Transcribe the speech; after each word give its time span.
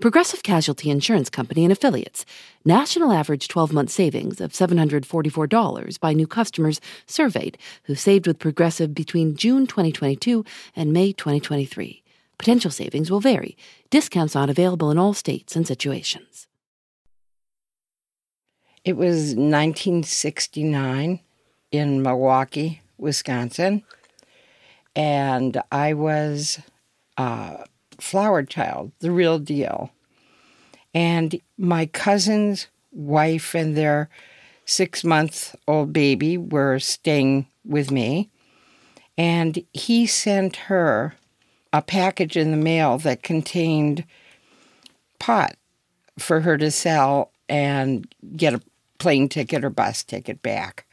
Progressive 0.00 0.42
Casualty 0.42 0.88
Insurance 0.88 1.28
Company 1.28 1.62
and 1.62 1.70
Affiliates. 1.70 2.24
National 2.64 3.12
average 3.12 3.48
12 3.48 3.70
month 3.70 3.90
savings 3.90 4.40
of 4.40 4.52
$744 4.52 6.00
by 6.00 6.14
new 6.14 6.26
customers 6.26 6.80
surveyed 7.04 7.58
who 7.84 7.94
saved 7.94 8.26
with 8.26 8.38
Progressive 8.38 8.94
between 8.94 9.36
June 9.36 9.66
2022 9.66 10.42
and 10.74 10.94
May 10.94 11.12
2023. 11.12 12.02
Potential 12.38 12.70
savings 12.70 13.10
will 13.10 13.20
vary. 13.20 13.58
Discounts 13.90 14.34
not 14.34 14.48
available 14.48 14.90
in 14.90 14.96
all 14.96 15.12
states 15.12 15.54
and 15.54 15.66
situations. 15.66 16.46
It 18.82 18.94
was 18.94 19.34
1969 19.34 21.20
in 21.72 22.02
Milwaukee, 22.02 22.80
Wisconsin, 22.96 23.82
and 24.96 25.60
I 25.70 25.92
was 25.92 26.58
uh, 27.18 27.64
flower 28.00 28.42
child, 28.42 28.92
the 29.00 29.10
real 29.10 29.38
deal. 29.38 29.90
And 30.94 31.40
my 31.56 31.86
cousin's 31.86 32.66
wife 32.92 33.54
and 33.54 33.76
their 33.76 34.08
six 34.64 35.04
month 35.04 35.54
old 35.68 35.92
baby 35.92 36.36
were 36.36 36.78
staying 36.78 37.46
with 37.64 37.90
me. 37.90 38.30
And 39.16 39.64
he 39.72 40.06
sent 40.06 40.56
her 40.56 41.14
a 41.72 41.82
package 41.82 42.36
in 42.36 42.50
the 42.50 42.56
mail 42.56 42.98
that 42.98 43.22
contained 43.22 44.04
pot 45.18 45.56
for 46.18 46.40
her 46.40 46.58
to 46.58 46.70
sell 46.70 47.30
and 47.48 48.12
get 48.36 48.54
a 48.54 48.62
plane 48.98 49.28
ticket 49.28 49.64
or 49.64 49.70
bus 49.70 50.02
ticket 50.02 50.42
back. 50.42 50.86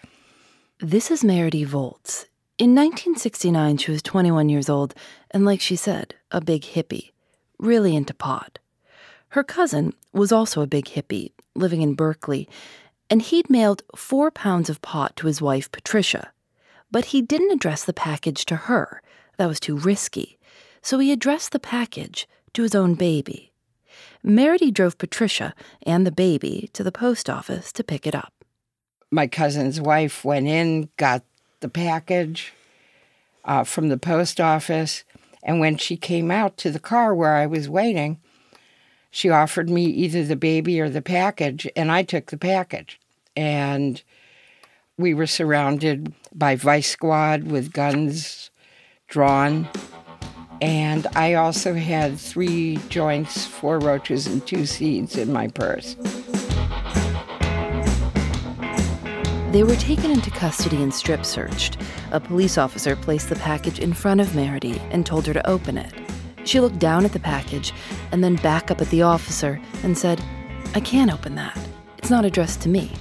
This 0.79 1.09
is 1.09 1.23
Meredy 1.23 1.65
Volz. 1.65 2.25
In 2.59 2.73
1969, 2.73 3.77
she 3.77 3.91
was 3.91 4.01
21 4.01 4.49
years 4.49 4.67
old, 4.67 4.95
and 5.29 5.45
like 5.45 5.61
she 5.61 5.75
said, 5.75 6.15
a 6.31 6.41
big 6.41 6.63
hippie, 6.63 7.11
really 7.59 7.95
into 7.95 8.15
pot. 8.15 8.57
Her 9.29 9.43
cousin 9.43 9.93
was 10.11 10.31
also 10.31 10.61
a 10.61 10.67
big 10.67 10.85
hippie, 10.85 11.33
living 11.53 11.83
in 11.83 11.93
Berkeley, 11.93 12.49
and 13.11 13.21
he'd 13.21 13.47
mailed 13.47 13.83
four 13.95 14.31
pounds 14.31 14.71
of 14.71 14.81
pot 14.81 15.15
to 15.17 15.27
his 15.27 15.39
wife, 15.39 15.71
Patricia. 15.71 16.31
But 16.89 17.05
he 17.05 17.21
didn't 17.21 17.51
address 17.51 17.83
the 17.83 17.93
package 17.93 18.43
to 18.45 18.55
her. 18.55 19.03
That 19.37 19.47
was 19.47 19.59
too 19.59 19.77
risky. 19.77 20.39
So 20.81 20.97
he 20.97 21.11
addressed 21.11 21.51
the 21.51 21.59
package 21.59 22.27
to 22.53 22.63
his 22.63 22.73
own 22.73 22.95
baby. 22.95 23.51
Meredy 24.25 24.73
drove 24.73 24.97
Patricia 24.97 25.53
and 25.83 26.07
the 26.07 26.11
baby 26.11 26.71
to 26.73 26.83
the 26.83 26.91
post 26.91 27.29
office 27.29 27.71
to 27.73 27.83
pick 27.83 28.07
it 28.07 28.15
up. 28.15 28.33
My 29.11 29.27
cousin's 29.27 29.79
wife 29.79 30.25
went 30.25 30.47
in, 30.47 30.89
got 30.97 31.21
the 31.59 31.69
package 31.69 32.53
uh, 33.45 33.63
from 33.63 33.89
the 33.89 33.97
post 33.97 34.39
office. 34.39 35.03
And 35.43 35.59
when 35.59 35.77
she 35.77 35.97
came 35.97 36.29
out 36.29 36.57
to 36.57 36.71
the 36.71 36.79
car 36.79 37.15
where 37.15 37.35
I 37.35 37.45
was 37.45 37.69
waiting, 37.69 38.19
she 39.09 39.29
offered 39.29 39.69
me 39.69 39.85
either 39.85 40.23
the 40.23 40.35
baby 40.35 40.79
or 40.79 40.89
the 40.89 41.01
package, 41.01 41.67
and 41.75 41.91
I 41.91 42.03
took 42.03 42.27
the 42.27 42.37
package. 42.37 42.99
And 43.35 44.01
we 44.97 45.13
were 45.13 45.27
surrounded 45.27 46.13
by 46.33 46.55
vice 46.55 46.89
squad 46.89 47.43
with 47.43 47.71
guns 47.71 48.51
drawn. 49.07 49.67
And 50.59 51.05
I 51.15 51.35
also 51.35 51.75
had 51.75 52.19
three 52.19 52.77
joints, 52.89 53.45
four 53.45 53.79
roaches, 53.79 54.27
and 54.27 54.45
two 54.45 54.65
seeds 54.65 55.15
in 55.15 55.31
my 55.31 55.47
purse. 55.47 55.95
They 59.51 59.63
were 59.63 59.77
taken 59.77 60.11
into 60.11 60.29
custody 60.29 60.83
and 60.83 60.93
strip 60.93 61.23
searched. 61.23 61.77
A 62.11 62.19
police 62.19 62.57
officer 62.57 62.97
placed 62.97 63.29
the 63.29 63.37
package 63.37 63.79
in 63.79 63.93
front 63.93 64.19
of 64.19 64.27
Meredy 64.29 64.77
and 64.91 65.05
told 65.05 65.25
her 65.25 65.33
to 65.33 65.49
open 65.49 65.77
it. 65.77 65.93
She 66.43 66.59
looked 66.59 66.79
down 66.79 67.05
at 67.05 67.13
the 67.13 67.19
package 67.19 67.73
and 68.11 68.21
then 68.21 68.35
back 68.35 68.71
up 68.71 68.81
at 68.81 68.89
the 68.89 69.03
officer 69.03 69.59
and 69.83 69.97
said, 69.97 70.21
I 70.75 70.81
can't 70.81 71.13
open 71.13 71.35
that. 71.35 71.57
It's 71.97 72.09
not 72.09 72.25
addressed 72.25 72.61
to 72.63 72.69
me. 72.69 72.91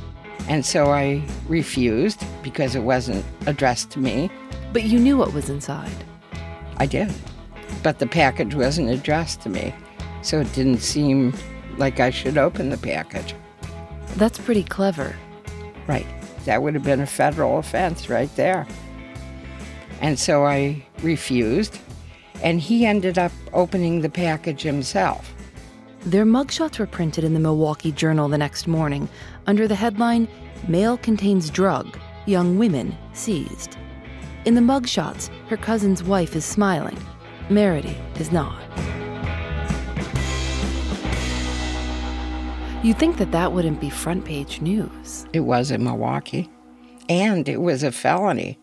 And 0.48 0.64
so 0.64 0.92
I 0.92 1.20
refused 1.48 2.24
because 2.44 2.76
it 2.76 2.82
wasn't 2.82 3.24
addressed 3.46 3.90
to 3.90 3.98
me. 3.98 4.30
But 4.72 4.84
you 4.84 5.00
knew 5.00 5.16
what 5.16 5.32
was 5.32 5.50
inside. 5.50 6.04
I 6.76 6.86
did. 6.86 7.12
But 7.82 7.98
the 7.98 8.06
package 8.06 8.54
wasn't 8.54 8.90
addressed 8.90 9.40
to 9.42 9.48
me. 9.48 9.74
So 10.22 10.40
it 10.40 10.52
didn't 10.52 10.78
seem 10.78 11.34
like 11.76 11.98
I 11.98 12.10
should 12.10 12.38
open 12.38 12.70
the 12.70 12.78
package. 12.78 13.34
That's 14.14 14.38
pretty 14.38 14.62
clever. 14.62 15.16
Right. 15.88 16.06
That 16.46 16.62
would 16.62 16.74
have 16.74 16.82
been 16.82 17.00
a 17.00 17.06
federal 17.06 17.58
offense 17.58 18.08
right 18.08 18.34
there. 18.36 18.66
And 20.00 20.18
so 20.18 20.44
I 20.44 20.84
refused, 21.02 21.78
and 22.42 22.60
he 22.60 22.86
ended 22.86 23.18
up 23.18 23.32
opening 23.52 24.00
the 24.00 24.08
package 24.08 24.62
himself. 24.62 25.34
Their 26.00 26.24
mugshots 26.24 26.78
were 26.78 26.86
printed 26.86 27.24
in 27.24 27.34
the 27.34 27.40
Milwaukee 27.40 27.90
Journal 27.92 28.28
the 28.28 28.38
next 28.38 28.68
morning 28.68 29.08
under 29.46 29.66
the 29.66 29.74
headline 29.74 30.28
Mail 30.68 30.96
Contains 30.96 31.50
Drug, 31.50 31.98
Young 32.26 32.58
Women 32.58 32.96
Seized. 33.12 33.76
In 34.44 34.54
the 34.54 34.60
mugshots, 34.60 35.28
her 35.48 35.56
cousin's 35.56 36.04
wife 36.04 36.36
is 36.36 36.44
smiling. 36.44 36.98
Meredy 37.48 37.96
is 38.20 38.30
not. 38.30 38.62
You'd 42.82 42.98
think 42.98 43.16
that 43.16 43.32
that 43.32 43.52
wouldn't 43.52 43.80
be 43.80 43.90
front 43.90 44.24
page 44.24 44.60
news. 44.60 45.26
It 45.32 45.40
was 45.40 45.70
in 45.70 45.82
Milwaukee, 45.82 46.48
and 47.08 47.48
it 47.48 47.60
was 47.60 47.82
a 47.82 47.90
felony. 47.90 48.58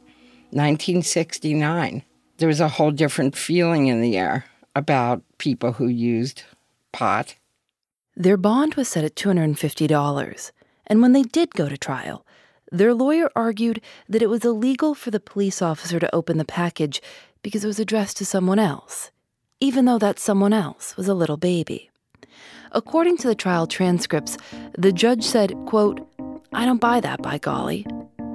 1969. 0.52 2.04
There 2.38 2.48
was 2.48 2.62
a 2.62 2.68
whole 2.68 2.92
different 2.92 3.36
feeling 3.36 3.88
in 3.88 4.02
the 4.02 4.18
air 4.18 4.46
about 4.76 5.24
people 5.40 5.74
who 5.74 5.88
used 5.88 6.44
pot. 6.92 7.36
Their 8.16 8.38
bond 8.38 8.76
was 8.76 8.88
set 8.88 9.04
at 9.04 9.16
$250, 9.16 10.52
and 10.88 11.02
when 11.02 11.14
they 11.14 11.24
did 11.24 11.56
go 11.56 11.68
to 11.68 11.78
trial, 11.78 12.26
their 12.72 12.94
lawyer 12.94 13.30
argued 13.36 13.82
that 14.08 14.22
it 14.22 14.30
was 14.30 14.46
illegal 14.46 14.94
for 14.94 15.12
the 15.12 15.20
police 15.20 15.62
officer 15.62 16.00
to 16.00 16.16
open 16.16 16.38
the 16.38 16.46
package 16.46 17.02
because 17.42 17.64
it 17.64 17.68
was 17.68 17.80
addressed 17.80 18.18
to 18.18 18.26
someone 18.26 18.60
else, 18.60 19.12
even 19.60 19.86
though 19.86 20.00
that 20.00 20.20
someone 20.20 20.54
else 20.54 20.96
was 20.96 21.08
a 21.08 21.14
little 21.14 21.38
baby. 21.38 21.90
According 22.72 23.18
to 23.18 23.28
the 23.28 23.36
trial 23.36 23.68
transcripts, 23.68 24.38
the 24.78 24.92
judge 24.92 25.24
said, 25.24 25.54
quote, 25.68 26.08
I 26.54 26.66
don't 26.66 26.82
buy 26.82 27.00
that, 27.00 27.22
by 27.22 27.38
golly. 27.38 27.86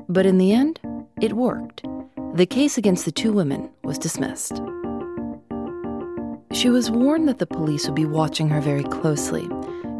But 0.09 0.27
in 0.27 0.39
the 0.39 0.53
end, 0.53 0.81
it 1.21 1.33
worked. 1.35 1.83
The 2.35 2.47
case 2.47 2.79
against 2.79 3.05
the 3.05 3.13
two 3.13 3.33
women 3.33 3.71
was 3.83 3.99
dismissed. 3.99 4.61
She 6.53 6.71
was 6.71 6.91
warned 6.91 7.29
that 7.29 7.39
the 7.39 7.47
police 7.47 7.87
would 7.87 7.95
be 7.95 8.05
watching 8.05 8.49
her 8.49 8.61
very 8.61 8.85
closely, 8.85 9.49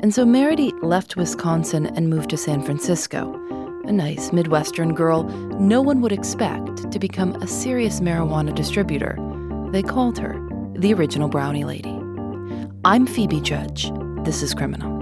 and 0.03 0.15
so 0.15 0.25
Meredy 0.25 0.73
left 0.83 1.17
Wisconsin 1.17 1.87
and 1.87 2.09
moved 2.09 2.31
to 2.31 2.37
San 2.37 2.63
Francisco, 2.63 3.35
a 3.85 3.93
nice 3.93 4.33
Midwestern 4.33 4.95
girl 4.95 5.25
no 5.59 5.81
one 5.81 6.01
would 6.01 6.13
expect 6.13 6.91
to 6.91 6.99
become 6.99 7.35
a 7.37 7.47
serious 7.47 8.01
marijuana 8.01 8.55
distributor. 8.55 9.19
They 9.73 9.83
called 9.83 10.19
her 10.19 10.39
the 10.75 10.95
original 10.95 11.29
Brownie 11.29 11.65
Lady. 11.65 11.98
I'm 12.85 13.09
Phoebe 13.09 13.41
Judge. 13.41 13.91
This 14.23 14.41
is 14.41 14.55
Criminal. 14.55 14.97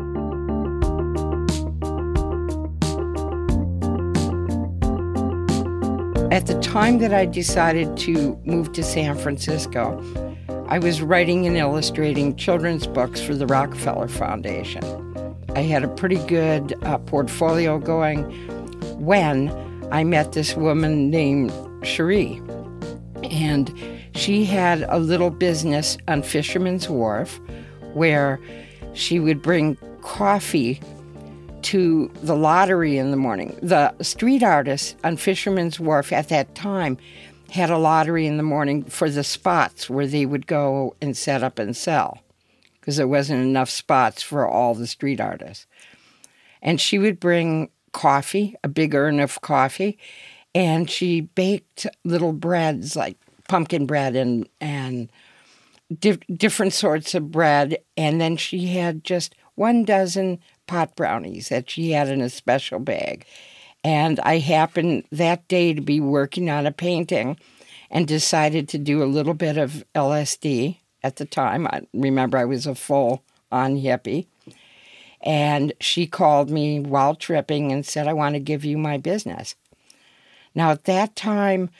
At 6.33 6.47
the 6.47 6.59
time 6.63 6.99
that 6.99 7.13
I 7.13 7.27
decided 7.27 7.95
to 7.99 8.41
move 8.47 8.73
to 8.73 8.83
San 8.83 9.19
Francisco, 9.19 10.03
I 10.69 10.79
was 10.79 11.03
writing 11.03 11.47
and 11.47 11.55
illustrating 11.59 12.35
children's 12.37 12.87
books 12.87 13.21
for 13.21 13.35
the 13.35 13.47
Rockefeller 13.47 14.09
Foundation. 14.09 14.83
I 15.55 15.61
had 15.61 15.85
a 15.85 15.89
pretty 15.89 16.19
good 16.27 16.83
uh, 16.83 16.97
portfolio 16.97 17.79
going 17.79 18.23
when 18.99 19.51
I 19.93 20.03
met 20.03 20.33
this 20.33 20.57
woman 20.57 21.11
named 21.11 21.53
Cherie. 21.83 22.41
And 23.25 23.79
she 24.15 24.47
had 24.47 24.87
a 24.89 24.99
little 24.99 25.31
business 25.31 25.99
on 26.09 26.23
Fisherman's 26.23 26.89
Wharf 26.89 27.39
where 27.97 28.39
she 28.93 29.19
would 29.19 29.43
bring 29.43 29.77
coffee 30.03 30.81
to 31.63 32.11
the 32.23 32.37
lottery 32.37 32.97
in 32.99 33.11
the 33.11 33.17
morning. 33.17 33.59
The 33.63 33.93
street 34.03 34.43
artists 34.43 34.95
on 35.03 35.17
Fisherman's 35.17 35.81
Wharf 35.81 36.13
at 36.13 36.29
that 36.29 36.55
time 36.55 36.99
had 37.51 37.71
a 37.71 37.79
lottery 37.79 38.27
in 38.27 38.37
the 38.37 38.43
morning 38.43 38.85
for 38.85 39.11
the 39.11 39.25
spots 39.25 39.89
where 39.89 40.07
they 40.07 40.27
would 40.27 40.47
go 40.47 40.95
and 41.01 41.17
set 41.17 41.43
up 41.43 41.59
and 41.59 41.77
sell 41.77 42.21
because 42.79 42.97
there 42.97 43.09
wasn't 43.09 43.43
enough 43.43 43.71
spots 43.71 44.23
for 44.23 44.47
all 44.47 44.75
the 44.75 44.87
street 44.87 45.21
artists. 45.21 45.67
And 46.63 46.81
she 46.81 46.99
would 46.99 47.19
bring 47.19 47.71
coffee, 47.93 48.55
a 48.63 48.69
big 48.69 48.95
urn 48.95 49.21
of 49.21 49.41
coffee, 49.41 49.99
and 50.55 50.89
she 50.91 51.23
baked 51.23 51.87
little 52.05 52.33
breads 52.33 52.95
like 52.95 53.17
pumpkin 53.49 53.87
bread 53.87 54.15
and 54.15 54.49
and 54.61 55.11
di- 55.99 56.19
different 56.33 56.73
sorts 56.73 57.15
of 57.15 57.31
bread. 57.31 57.79
And 57.97 58.21
then 58.21 58.37
she 58.37 58.67
had 58.69 59.05
just 59.05 59.35
one 59.55 59.85
dozen 59.85 60.39
pot 60.67 60.97
brownies 60.97 61.49
that 61.49 61.71
she 61.71 61.93
had 61.93 62.09
in 62.09 62.21
a 62.21 62.31
special 62.31 62.79
bag. 62.79 63.27
And 63.85 64.19
I 64.21 64.39
happened 64.39 65.05
that 65.13 65.47
day 65.49 65.73
to 65.73 65.81
be 65.81 66.01
working 66.01 66.51
on 66.51 66.67
a 66.67 66.73
painting 66.73 67.39
and 67.91 68.07
decided 68.07 68.69
to 68.69 68.79
do 68.79 69.03
a 69.03 69.05
little 69.05 69.35
bit 69.35 69.57
of 69.57 69.85
LSD 69.95 70.79
at 71.03 71.17
the 71.17 71.25
time. 71.25 71.67
I 71.69 71.83
remember 71.95 72.37
I 72.37 72.45
was 72.45 72.67
a 72.67 72.75
full 72.75 73.23
on 73.53 73.77
hippie. 73.77 74.27
And 75.23 75.73
she 75.81 76.07
called 76.07 76.51
me 76.51 76.81
while 76.81 77.15
tripping 77.15 77.73
and 77.73 77.87
said, 77.87 78.07
I 78.07 78.13
want 78.13 78.35
to 78.35 78.41
give 78.41 78.65
you 78.65 78.77
my 78.77 78.99
business. 78.99 79.55
Now, 80.55 80.71
at 80.71 80.85
that 80.85 81.17
time, 81.17 81.71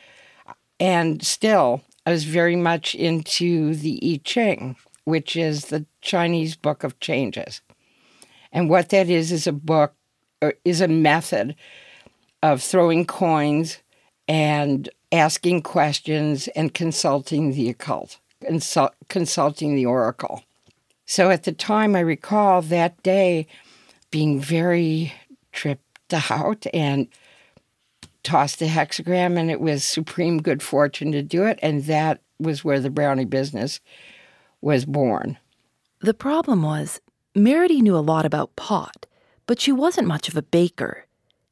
and 0.79 1.25
still, 1.25 1.83
I 2.07 2.13
was 2.13 2.25
very 2.25 2.57
much 2.57 2.95
into 2.95 3.75
the 3.75 3.99
I 4.03 4.21
Ching, 4.23 4.77
which 5.05 5.35
is 5.35 5.67
the 5.67 5.85
Chinese 6.01 6.55
Book 6.55 6.85
of 6.85 6.99
Changes. 7.01 7.61
And 8.53 8.71
what 8.71 8.91
that 8.91 9.11
is 9.11 9.33
is 9.33 9.49
a 9.49 9.53
book, 9.53 9.93
or 10.41 10.55
is 10.65 10.81
a 10.81 10.89
method 10.89 11.57
of 12.45 12.63
throwing 12.63 13.05
coins 13.05 13.79
and 14.29 14.89
asking 15.11 15.63
questions 15.63 16.47
and 16.49 16.73
consulting 16.73 17.53
the 17.53 17.69
occult, 17.69 18.19
consult, 18.41 18.95
consulting 19.09 19.75
the 19.75 19.87
oracle. 19.87 20.45
So 21.07 21.31
at 21.31 21.43
the 21.43 21.53
time, 21.53 21.97
I 21.97 22.01
recall 22.01 22.63
that 22.63 23.03
day 23.03 23.49
being 24.13 24.41
very 24.41 25.13
tripped 25.53 26.15
out 26.31 26.67
and 26.73 27.09
tossed 28.27 28.59
the 28.59 28.67
hexagram, 28.67 29.39
and 29.39 29.51
it 29.51 29.61
was 29.61 29.85
supreme 29.85 30.43
good 30.43 30.63
fortune 30.63 31.13
to 31.13 31.23
do 31.23 31.45
it. 31.45 31.59
And 31.63 31.85
that 31.85 32.21
was 32.39 32.65
where 32.65 32.81
the 32.81 32.91
brownie 32.91 33.25
business 33.25 33.81
was 34.61 34.85
born. 34.85 35.39
The 36.01 36.15
problem 36.15 36.63
was, 36.63 37.01
Meredy 37.35 37.81
knew 37.81 37.97
a 37.97 37.99
lot 37.99 38.27
about 38.27 38.57
pot, 38.57 39.07
but 39.47 39.61
she 39.61 39.73
wasn't 39.73 40.09
much 40.09 40.29
of 40.29 40.37
a 40.37 40.43
baker 40.43 41.07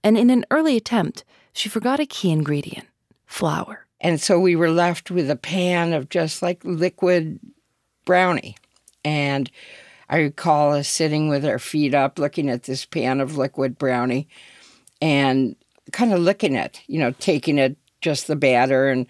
and 0.05 0.19
in 0.19 0.29
an 0.29 0.45
early 0.51 0.77
attempt, 0.77 1.25
she 1.55 1.71
forgot 1.71 1.99
a 1.99 2.07
key 2.07 2.31
ingredient 2.31 2.87
flour. 3.25 3.87
And 4.03 4.21
so 4.21 4.39
we 4.39 4.55
were 4.55 4.71
left 4.71 5.11
with 5.11 5.31
a 5.31 5.37
pan 5.37 5.95
of 5.95 6.11
just 6.11 6.43
like 6.43 6.63
liquid 6.63 7.41
brownie. 8.05 8.57
And 9.03 9.51
I 10.11 10.19
recall 10.19 10.75
us 10.75 10.89
sitting 10.89 11.31
with 11.31 11.47
our 11.47 11.59
feet 11.59 11.95
up, 11.95 12.19
looking 12.19 12.51
at 12.51 12.65
this 12.65 12.85
pan 12.85 13.23
of 13.23 13.39
liquid 13.39 13.79
brownie 13.79 14.29
and 15.01 15.57
kind 15.93 16.13
of 16.13 16.21
licking 16.21 16.55
it, 16.55 16.81
you 16.87 16.99
know, 16.99 17.13
taking 17.13 17.59
it, 17.59 17.77
just 18.01 18.27
the 18.27 18.37
batter 18.37 18.89
and 18.89 19.07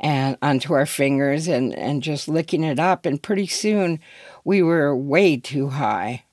and 0.00 0.38
onto 0.42 0.72
our 0.74 0.86
fingers 0.86 1.48
and, 1.48 1.74
and 1.74 2.04
just 2.04 2.28
licking 2.28 2.62
it 2.62 2.78
up. 2.78 3.04
And 3.04 3.20
pretty 3.20 3.48
soon 3.48 3.98
we 4.44 4.62
were 4.62 4.94
way 4.96 5.36
too 5.36 5.70
high. 5.70 6.24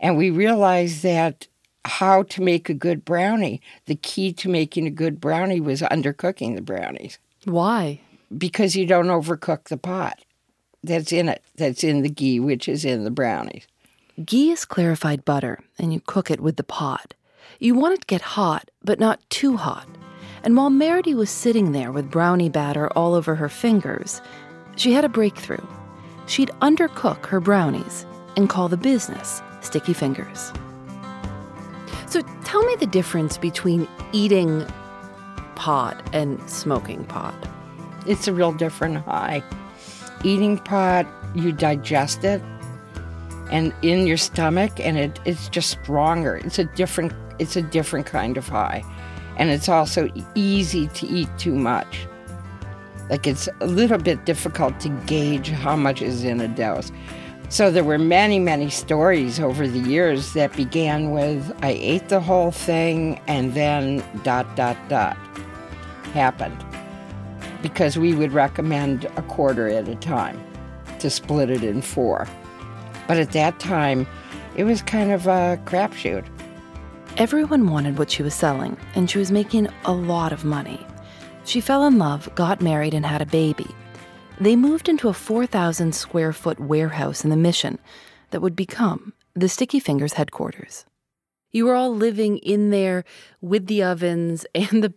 And 0.00 0.16
we 0.16 0.30
realized 0.30 1.04
that 1.04 1.46
how 1.84 2.24
to 2.24 2.42
make 2.42 2.68
a 2.68 2.74
good 2.74 3.04
brownie. 3.04 3.60
The 3.86 3.94
key 3.94 4.32
to 4.34 4.48
making 4.48 4.86
a 4.86 4.90
good 4.90 5.20
brownie 5.20 5.60
was 5.60 5.80
undercooking 5.82 6.56
the 6.56 6.62
brownies. 6.62 7.18
Why? 7.44 8.00
Because 8.36 8.74
you 8.74 8.86
don't 8.86 9.06
overcook 9.06 9.68
the 9.68 9.76
pot. 9.76 10.24
That's 10.82 11.12
in 11.12 11.28
it. 11.28 11.42
That's 11.56 11.84
in 11.84 12.02
the 12.02 12.10
ghee, 12.10 12.40
which 12.40 12.68
is 12.68 12.84
in 12.84 13.04
the 13.04 13.10
brownies. 13.10 13.66
Ghee 14.24 14.50
is 14.50 14.64
clarified 14.64 15.24
butter, 15.24 15.60
and 15.78 15.92
you 15.92 16.00
cook 16.00 16.30
it 16.30 16.40
with 16.40 16.56
the 16.56 16.64
pot. 16.64 17.14
You 17.58 17.74
want 17.74 17.94
it 17.94 18.00
to 18.00 18.06
get 18.06 18.20
hot, 18.20 18.70
but 18.82 18.98
not 18.98 19.20
too 19.30 19.56
hot. 19.56 19.86
And 20.42 20.56
while 20.56 20.70
Meredy 20.70 21.14
was 21.14 21.30
sitting 21.30 21.72
there 21.72 21.92
with 21.92 22.10
brownie 22.10 22.48
batter 22.48 22.88
all 22.88 23.14
over 23.14 23.34
her 23.34 23.48
fingers, 23.48 24.20
she 24.76 24.92
had 24.92 25.04
a 25.04 25.08
breakthrough. 25.08 25.64
She'd 26.26 26.50
undercook 26.60 27.26
her 27.26 27.40
brownies 27.40 28.06
and 28.36 28.48
call 28.48 28.68
the 28.68 28.76
business 28.76 29.42
Sticky 29.60 29.92
Fingers. 29.92 30.52
So 32.06 32.20
tell 32.44 32.62
me 32.64 32.76
the 32.76 32.86
difference 32.86 33.38
between 33.38 33.88
eating 34.12 34.66
pot 35.54 36.00
and 36.12 36.38
smoking 36.48 37.04
pot. 37.04 37.34
It's 38.06 38.28
a 38.28 38.32
real 38.32 38.52
different 38.52 38.98
high. 38.98 39.42
Eating 40.22 40.58
pot, 40.58 41.06
you 41.34 41.52
digest 41.52 42.24
it 42.24 42.42
and 43.50 43.72
in 43.82 44.06
your 44.06 44.16
stomach 44.16 44.80
and 44.80 44.98
it, 44.98 45.20
it's 45.24 45.48
just 45.48 45.70
stronger. 45.70 46.36
It's 46.36 46.58
a 46.58 46.64
different 46.64 47.12
it's 47.38 47.56
a 47.56 47.62
different 47.62 48.06
kind 48.06 48.36
of 48.36 48.48
high. 48.48 48.82
And 49.36 49.50
it's 49.50 49.68
also 49.68 50.08
easy 50.34 50.88
to 50.88 51.06
eat 51.06 51.28
too 51.38 51.54
much. 51.54 52.06
Like 53.10 53.26
it's 53.26 53.48
a 53.60 53.66
little 53.66 53.98
bit 53.98 54.24
difficult 54.24 54.80
to 54.80 54.88
gauge 55.06 55.48
how 55.48 55.76
much 55.76 56.00
is 56.00 56.24
in 56.24 56.40
a 56.40 56.48
dose. 56.48 56.90
So 57.48 57.70
there 57.70 57.84
were 57.84 57.98
many, 57.98 58.38
many 58.38 58.70
stories 58.70 59.38
over 59.38 59.68
the 59.68 59.78
years 59.78 60.32
that 60.32 60.56
began 60.56 61.10
with 61.10 61.54
I 61.62 61.70
ate 61.70 62.08
the 62.08 62.20
whole 62.20 62.50
thing 62.50 63.20
and 63.26 63.54
then 63.54 64.02
dot, 64.22 64.56
dot, 64.56 64.76
dot 64.88 65.16
happened. 66.12 66.64
Because 67.62 67.98
we 67.98 68.14
would 68.14 68.32
recommend 68.32 69.04
a 69.16 69.22
quarter 69.22 69.68
at 69.68 69.88
a 69.88 69.94
time 69.96 70.40
to 70.98 71.10
split 71.10 71.50
it 71.50 71.62
in 71.62 71.82
four. 71.82 72.26
But 73.06 73.18
at 73.18 73.32
that 73.32 73.60
time, 73.60 74.06
it 74.56 74.64
was 74.64 74.82
kind 74.82 75.12
of 75.12 75.26
a 75.26 75.60
crapshoot. 75.64 76.26
Everyone 77.16 77.70
wanted 77.70 77.96
what 77.96 78.10
she 78.10 78.24
was 78.24 78.34
selling, 78.34 78.76
and 78.96 79.08
she 79.08 79.18
was 79.18 79.30
making 79.30 79.68
a 79.84 79.92
lot 79.92 80.32
of 80.32 80.44
money. 80.44 80.84
She 81.44 81.60
fell 81.60 81.86
in 81.86 81.96
love, 81.96 82.28
got 82.34 82.60
married, 82.60 82.92
and 82.92 83.06
had 83.06 83.22
a 83.22 83.26
baby. 83.26 83.68
They 84.40 84.56
moved 84.56 84.88
into 84.88 85.08
a 85.08 85.12
4,000 85.12 85.94
square 85.94 86.32
foot 86.32 86.58
warehouse 86.58 87.22
in 87.22 87.30
the 87.30 87.36
Mission 87.36 87.78
that 88.30 88.40
would 88.40 88.56
become 88.56 89.12
the 89.32 89.48
Sticky 89.48 89.78
Fingers 89.78 90.14
headquarters. 90.14 90.86
You 91.52 91.66
were 91.66 91.76
all 91.76 91.94
living 91.94 92.38
in 92.38 92.70
there 92.70 93.04
with 93.40 93.68
the 93.68 93.84
ovens 93.84 94.44
and 94.56 94.82
the 94.82 94.92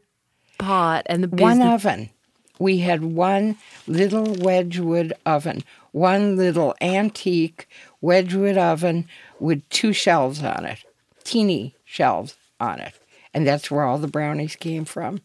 pot 0.57 1.03
and 1.05 1.21
the 1.21 1.27
business. 1.27 1.59
One 1.59 1.61
oven. 1.61 2.09
We 2.57 2.79
had 2.79 3.03
one 3.03 3.57
little 3.85 4.33
Wedgewood 4.39 5.13
oven, 5.27 5.63
one 5.91 6.35
little 6.35 6.73
antique 6.81 7.69
Wedgewood 8.01 8.57
oven 8.57 9.07
with 9.39 9.69
two 9.69 9.93
shelves 9.93 10.41
on 10.41 10.65
it, 10.65 10.83
teeny 11.23 11.75
shelves 11.97 12.35
on 12.59 12.79
it. 12.79 12.93
And 13.33 13.45
that's 13.45 13.69
where 13.69 13.83
all 13.83 13.97
the 13.97 14.07
brownies 14.07 14.55
came 14.55 14.85
from. 14.85 15.19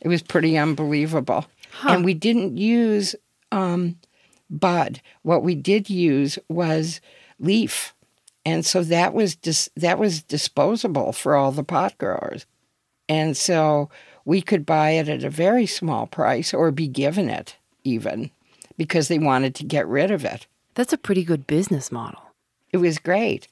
It 0.00 0.08
was 0.08 0.22
pretty 0.22 0.58
unbelievable. 0.58 1.46
Huh. 1.72 1.90
And 1.90 2.04
we 2.04 2.14
didn't 2.14 2.56
use 2.58 3.16
um, 3.50 3.98
bud. 4.50 5.00
What 5.22 5.42
we 5.42 5.54
did 5.54 5.88
use 5.88 6.38
was 6.48 7.00
leaf. 7.40 7.94
And 8.44 8.64
so 8.64 8.82
that 8.84 9.14
was 9.14 9.34
dis- 9.36 9.70
that 9.76 9.98
was 9.98 10.22
disposable 10.22 11.12
for 11.12 11.34
all 11.34 11.50
the 11.50 11.64
pot 11.64 11.96
growers. 11.96 12.44
And 13.08 13.36
so 13.36 13.88
we 14.24 14.42
could 14.42 14.66
buy 14.66 14.90
it 14.90 15.08
at 15.08 15.24
a 15.24 15.30
very 15.30 15.66
small 15.66 16.06
price 16.06 16.52
or 16.52 16.70
be 16.70 16.88
given 16.88 17.30
it 17.30 17.56
even 17.84 18.30
because 18.76 19.08
they 19.08 19.18
wanted 19.18 19.54
to 19.54 19.64
get 19.64 19.86
rid 19.86 20.10
of 20.10 20.24
it. 20.24 20.46
That's 20.74 20.92
a 20.92 20.98
pretty 20.98 21.24
good 21.24 21.46
business 21.46 21.90
model. 21.90 22.20
It 22.72 22.78
was 22.78 22.98
great. 22.98 23.48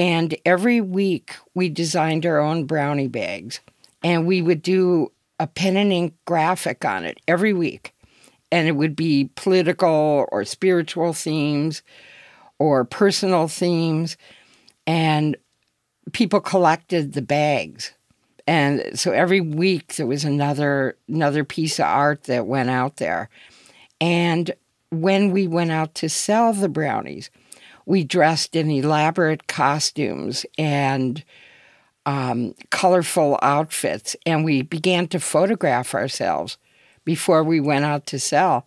And 0.00 0.34
every 0.46 0.80
week 0.80 1.36
we 1.54 1.68
designed 1.68 2.24
our 2.24 2.38
own 2.38 2.64
brownie 2.64 3.06
bags 3.06 3.60
and 4.02 4.26
we 4.26 4.40
would 4.40 4.62
do 4.62 5.12
a 5.38 5.46
pen 5.46 5.76
and 5.76 5.92
ink 5.92 6.14
graphic 6.24 6.86
on 6.86 7.04
it 7.04 7.20
every 7.28 7.52
week. 7.52 7.94
And 8.50 8.66
it 8.66 8.72
would 8.72 8.96
be 8.96 9.28
political 9.34 10.26
or 10.32 10.44
spiritual 10.46 11.12
themes 11.12 11.82
or 12.58 12.82
personal 12.86 13.46
themes. 13.46 14.16
And 14.86 15.36
people 16.12 16.40
collected 16.40 17.12
the 17.12 17.22
bags. 17.22 17.92
and 18.46 18.98
so 18.98 19.12
every 19.12 19.42
week 19.42 19.96
there 19.96 20.06
was 20.06 20.24
another 20.24 20.96
another 21.08 21.44
piece 21.44 21.78
of 21.78 21.84
art 21.84 22.24
that 22.24 22.46
went 22.46 22.70
out 22.70 22.96
there. 22.96 23.28
And 24.00 24.50
when 24.90 25.30
we 25.30 25.46
went 25.46 25.70
out 25.70 25.94
to 25.96 26.08
sell 26.08 26.54
the 26.54 26.70
brownies, 26.70 27.30
we 27.90 28.04
dressed 28.04 28.54
in 28.54 28.70
elaborate 28.70 29.48
costumes 29.48 30.46
and 30.56 31.24
um, 32.06 32.54
colorful 32.70 33.36
outfits, 33.42 34.14
and 34.24 34.44
we 34.44 34.62
began 34.62 35.08
to 35.08 35.18
photograph 35.18 35.92
ourselves 35.92 36.56
before 37.04 37.42
we 37.42 37.58
went 37.58 37.84
out 37.84 38.06
to 38.06 38.20
sell, 38.20 38.64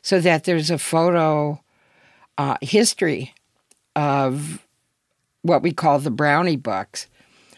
so 0.00 0.20
that 0.20 0.44
there's 0.44 0.70
a 0.70 0.78
photo 0.78 1.60
uh, 2.38 2.56
history 2.62 3.34
of 3.94 4.66
what 5.42 5.60
we 5.60 5.70
call 5.70 5.98
the 5.98 6.10
brownie 6.10 6.56
books, 6.56 7.08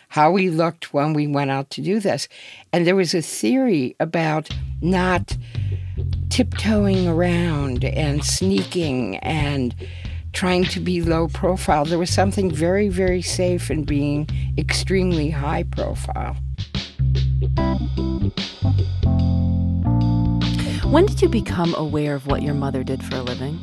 how 0.08 0.32
we 0.32 0.50
looked 0.50 0.92
when 0.92 1.12
we 1.12 1.28
went 1.28 1.52
out 1.52 1.70
to 1.70 1.80
do 1.80 2.00
this. 2.00 2.26
And 2.72 2.84
there 2.84 2.96
was 2.96 3.14
a 3.14 3.22
theory 3.22 3.94
about 4.00 4.48
not 4.82 5.36
tiptoeing 6.28 7.06
around 7.06 7.84
and 7.84 8.24
sneaking 8.24 9.18
and 9.18 9.76
trying 10.34 10.64
to 10.64 10.80
be 10.80 11.00
low 11.00 11.28
profile. 11.28 11.84
There 11.84 11.98
was 11.98 12.10
something 12.10 12.50
very, 12.50 12.88
very 12.88 13.22
safe 13.22 13.70
in 13.70 13.84
being 13.84 14.28
extremely 14.58 15.30
high 15.30 15.62
profile. 15.62 16.36
When 20.90 21.06
did 21.06 21.22
you 21.22 21.28
become 21.28 21.74
aware 21.76 22.14
of 22.14 22.26
what 22.26 22.42
your 22.42 22.54
mother 22.54 22.84
did 22.84 23.02
for 23.02 23.16
a 23.16 23.22
living? 23.22 23.58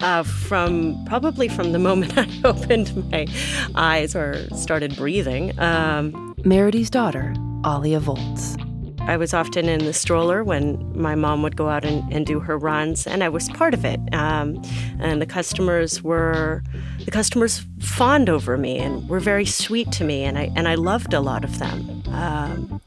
Uh, 0.00 0.22
from 0.22 1.02
probably 1.06 1.48
from 1.48 1.72
the 1.72 1.78
moment 1.78 2.12
I 2.18 2.28
opened 2.44 3.10
my 3.10 3.26
eyes 3.74 4.14
or 4.14 4.48
started 4.54 4.96
breathing. 4.96 5.58
Um, 5.58 6.34
Meredy's 6.44 6.90
daughter, 6.90 7.34
Alia 7.64 8.00
Volz. 8.00 8.56
I 9.06 9.16
was 9.18 9.34
often 9.34 9.68
in 9.68 9.84
the 9.84 9.92
stroller 9.92 10.42
when 10.42 10.90
my 10.98 11.14
mom 11.14 11.42
would 11.42 11.56
go 11.56 11.68
out 11.68 11.84
and, 11.84 12.10
and 12.12 12.24
do 12.24 12.40
her 12.40 12.56
runs, 12.56 13.06
and 13.06 13.22
I 13.22 13.28
was 13.28 13.48
part 13.50 13.74
of 13.74 13.84
it. 13.84 14.00
Um, 14.14 14.62
and 14.98 15.20
the 15.20 15.26
customers 15.26 16.02
were 16.02 16.62
the 17.04 17.10
customers 17.10 17.66
fawned 17.80 18.30
over 18.30 18.56
me 18.56 18.78
and 18.78 19.06
were 19.08 19.20
very 19.20 19.44
sweet 19.44 19.92
to 19.92 20.04
me, 20.04 20.24
and 20.24 20.38
I 20.38 20.50
and 20.56 20.66
I 20.66 20.74
loved 20.74 21.12
a 21.12 21.20
lot 21.20 21.44
of 21.44 21.58
them. 21.58 22.02
Um, 22.08 22.80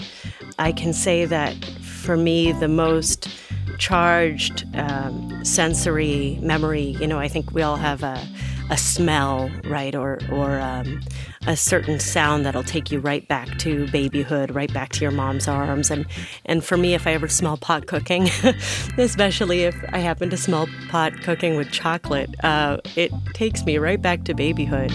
I 0.58 0.72
can 0.72 0.92
say 0.92 1.26
that 1.26 1.54
for 1.82 2.18
me, 2.18 2.52
the 2.52 2.68
most 2.68 3.30
charged 3.78 4.66
um, 4.74 5.46
sensory 5.46 6.40
memory. 6.42 6.98
You 7.00 7.06
know, 7.06 7.20
I 7.20 7.28
think 7.28 7.52
we 7.52 7.62
all 7.62 7.78
have 7.78 8.02
a 8.02 8.28
a 8.70 8.78
smell, 8.78 9.50
right, 9.66 9.96
or 9.96 10.20
or 10.32 10.60
um, 10.60 11.02
a 11.46 11.56
certain 11.56 12.00
sound 12.00 12.46
that'll 12.46 12.64
take 12.64 12.92
you 12.92 13.00
right 13.00 13.28
back 13.28 13.58
to 13.60 13.88
babyhood, 13.92 14.54
right 14.54 14.74
back 14.74 14.90
to 14.94 15.02
your 15.02 15.12
mom's 15.12 15.48
arms. 15.48 15.90
And 15.90 16.06
and 16.46 16.64
for 16.64 16.78
me, 16.78 16.94
if 16.94 17.08
I 17.08 17.14
ever 17.14 17.28
smell 17.28 17.58
pot 17.58 17.88
cooking, 17.88 18.30
especially 18.98 19.64
if 19.64 19.76
I 19.94 20.00
happen 20.00 20.30
to 20.30 20.38
smell 20.38 20.68
pot 20.90 21.14
cooking 21.24 21.56
with 21.56 21.72
chocolate, 21.72 22.34
uh, 22.44 22.78
it 22.96 23.12
takes 23.34 23.64
me 23.66 23.78
right 23.78 24.02
back 24.02 24.24
to 24.26 24.34
babyhood. 24.34 24.92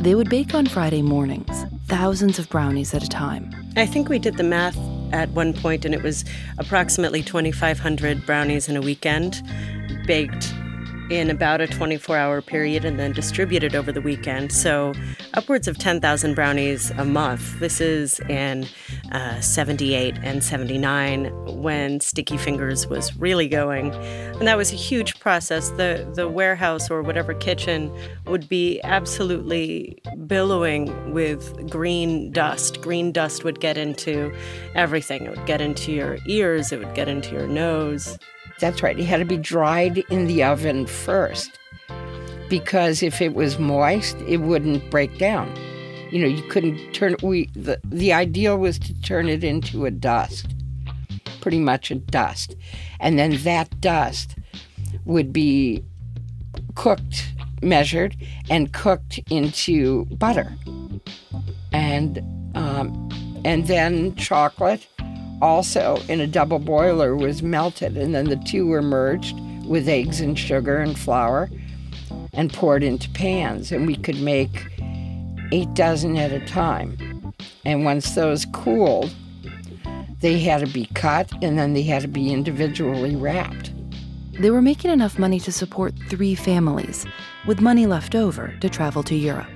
They 0.00 0.14
would 0.14 0.30
bake 0.30 0.54
on 0.54 0.66
Friday 0.66 1.02
mornings, 1.02 1.64
thousands 1.86 2.38
of 2.38 2.48
brownies 2.48 2.94
at 2.94 3.02
a 3.02 3.08
time. 3.08 3.50
I 3.76 3.84
think 3.84 4.08
we 4.08 4.20
did 4.20 4.36
the 4.36 4.44
math 4.44 4.78
at 5.12 5.28
one 5.30 5.52
point, 5.52 5.84
and 5.84 5.92
it 5.92 6.02
was 6.02 6.24
approximately 6.58 7.22
2,500 7.22 8.24
brownies 8.24 8.68
in 8.68 8.76
a 8.76 8.80
weekend 8.80 9.42
baked 10.06 10.54
in 11.10 11.30
about 11.30 11.60
a 11.60 11.66
24 11.66 12.16
hour 12.16 12.42
period 12.42 12.84
and 12.84 12.98
then 12.98 13.12
distributed 13.12 13.74
over 13.74 13.92
the 13.92 14.00
weekend. 14.00 14.52
So, 14.52 14.92
upwards 15.34 15.68
of 15.68 15.78
10,000 15.78 16.34
brownies 16.34 16.90
a 16.92 17.04
month. 17.04 17.58
This 17.60 17.80
is 17.80 18.20
in 18.28 18.66
uh, 19.12 19.40
78 19.40 20.16
and 20.22 20.42
79 20.42 21.32
when 21.60 22.00
Sticky 22.00 22.36
Fingers 22.36 22.86
was 22.86 23.16
really 23.16 23.48
going. 23.48 23.94
And 23.94 24.46
that 24.46 24.56
was 24.56 24.72
a 24.72 24.76
huge 24.76 25.18
process. 25.20 25.70
The, 25.70 26.10
the 26.14 26.28
warehouse 26.28 26.90
or 26.90 27.02
whatever 27.02 27.34
kitchen 27.34 27.92
would 28.26 28.48
be 28.48 28.80
absolutely 28.82 29.98
billowing 30.26 31.12
with 31.12 31.70
green 31.70 32.32
dust. 32.32 32.80
Green 32.82 33.12
dust 33.12 33.44
would 33.44 33.60
get 33.60 33.78
into 33.78 34.34
everything, 34.74 35.24
it 35.24 35.30
would 35.30 35.46
get 35.46 35.60
into 35.60 35.92
your 35.92 36.18
ears, 36.26 36.72
it 36.72 36.78
would 36.78 36.94
get 36.94 37.08
into 37.08 37.34
your 37.34 37.46
nose. 37.46 38.18
That's 38.60 38.82
right. 38.82 38.98
It 38.98 39.04
had 39.04 39.18
to 39.18 39.24
be 39.24 39.36
dried 39.36 39.98
in 40.10 40.26
the 40.26 40.42
oven 40.42 40.86
first 40.86 41.58
because 42.48 43.02
if 43.02 43.20
it 43.20 43.34
was 43.34 43.58
moist, 43.58 44.16
it 44.26 44.38
wouldn't 44.38 44.90
break 44.90 45.18
down. 45.18 45.54
You 46.10 46.20
know, 46.20 46.26
you 46.26 46.42
couldn't 46.44 46.92
turn 46.92 47.16
we 47.22 47.46
the 47.54 47.80
the 47.84 48.12
ideal 48.12 48.56
was 48.56 48.78
to 48.80 49.00
turn 49.02 49.28
it 49.28 49.44
into 49.44 49.84
a 49.84 49.90
dust. 49.90 50.54
Pretty 51.40 51.60
much 51.60 51.90
a 51.90 51.96
dust. 51.96 52.56
And 53.00 53.18
then 53.18 53.36
that 53.38 53.80
dust 53.80 54.36
would 55.04 55.32
be 55.32 55.84
cooked, 56.74 57.32
measured, 57.62 58.16
and 58.50 58.72
cooked 58.72 59.20
into 59.30 60.06
butter. 60.06 60.56
And 61.72 62.22
um, 62.54 63.08
and 63.44 63.66
then 63.66 64.16
chocolate 64.16 64.88
also 65.40 65.96
in 66.08 66.20
a 66.20 66.26
double 66.26 66.58
boiler 66.58 67.16
was 67.16 67.42
melted, 67.42 67.96
and 67.96 68.14
then 68.14 68.26
the 68.26 68.36
two 68.36 68.66
were 68.66 68.82
merged 68.82 69.38
with 69.64 69.88
eggs 69.88 70.20
and 70.20 70.38
sugar 70.38 70.78
and 70.78 70.98
flour 70.98 71.50
and 72.32 72.52
poured 72.52 72.82
into 72.82 73.10
pans. 73.10 73.70
And 73.72 73.86
we 73.86 73.96
could 73.96 74.20
make 74.20 74.66
eight 75.52 75.72
dozen 75.74 76.16
at 76.16 76.32
a 76.32 76.44
time. 76.46 76.96
And 77.64 77.84
once 77.84 78.14
those 78.14 78.46
cooled, 78.52 79.14
they 80.20 80.38
had 80.38 80.60
to 80.60 80.72
be 80.72 80.86
cut 80.94 81.30
and 81.42 81.58
then 81.58 81.74
they 81.74 81.82
had 81.82 82.02
to 82.02 82.08
be 82.08 82.32
individually 82.32 83.14
wrapped. 83.14 83.72
They 84.32 84.50
were 84.50 84.62
making 84.62 84.90
enough 84.90 85.18
money 85.18 85.40
to 85.40 85.52
support 85.52 85.94
three 86.08 86.34
families, 86.34 87.06
with 87.46 87.60
money 87.60 87.86
left 87.86 88.14
over 88.14 88.54
to 88.60 88.68
travel 88.68 89.02
to 89.04 89.14
Europe. 89.14 89.48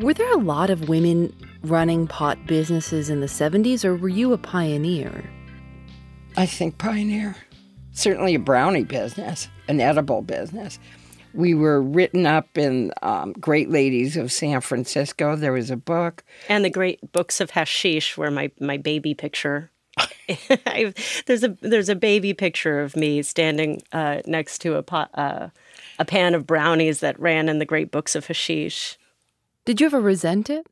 Were 0.00 0.14
there 0.14 0.32
a 0.32 0.38
lot 0.38 0.70
of 0.70 0.88
women 0.88 1.32
running 1.62 2.06
pot 2.06 2.38
businesses 2.46 3.10
in 3.10 3.20
the 3.20 3.26
70s, 3.26 3.84
or 3.84 3.96
were 3.96 4.08
you 4.08 4.32
a 4.32 4.38
pioneer? 4.38 5.28
I 6.36 6.46
think 6.46 6.78
pioneer. 6.78 7.36
Certainly 7.92 8.34
a 8.36 8.38
brownie 8.38 8.84
business, 8.84 9.48
an 9.66 9.80
edible 9.80 10.22
business. 10.22 10.78
We 11.34 11.54
were 11.54 11.82
written 11.82 12.26
up 12.26 12.56
in 12.56 12.92
um, 13.02 13.32
Great 13.34 13.70
Ladies 13.70 14.16
of 14.16 14.32
San 14.32 14.60
Francisco. 14.60 15.36
There 15.36 15.52
was 15.52 15.70
a 15.70 15.76
book. 15.76 16.24
And 16.48 16.64
the 16.64 16.70
Great 16.70 17.12
Books 17.12 17.40
of 17.40 17.50
Hashish, 17.50 18.16
where 18.16 18.30
my, 18.30 18.50
my 18.60 18.76
baby 18.76 19.14
picture. 19.14 19.70
there's 21.26 21.42
a 21.42 21.56
there's 21.60 21.88
a 21.88 21.96
baby 21.96 22.34
picture 22.34 22.80
of 22.80 22.94
me 22.94 23.22
standing 23.22 23.82
uh, 23.92 24.20
next 24.26 24.58
to 24.58 24.74
a 24.76 24.82
pot, 24.82 25.10
uh, 25.14 25.48
a 25.98 26.04
pan 26.04 26.34
of 26.34 26.46
brownies 26.46 27.00
that 27.00 27.18
ran 27.18 27.48
in 27.48 27.58
the 27.58 27.64
Great 27.64 27.90
Books 27.90 28.14
of 28.14 28.26
Hashish. 28.26 28.98
Did 29.64 29.80
you 29.80 29.86
ever 29.86 30.00
resent 30.00 30.50
it? 30.50 30.66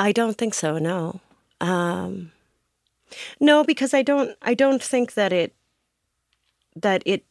I 0.00 0.12
don't 0.12 0.38
think 0.38 0.54
so. 0.54 0.78
No, 0.78 1.20
um, 1.60 2.32
no, 3.38 3.62
because 3.64 3.92
I 3.92 4.00
don't. 4.00 4.34
I 4.40 4.54
don't 4.54 4.82
think 4.82 5.12
that 5.12 5.30
it 5.30 5.54
that 6.74 7.02
it 7.04 7.26